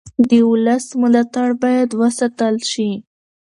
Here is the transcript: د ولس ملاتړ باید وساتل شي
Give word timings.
د 0.29 0.31
ولس 0.49 0.85
ملاتړ 1.01 1.49
باید 1.63 1.89
وساتل 2.01 2.55
شي 2.71 2.89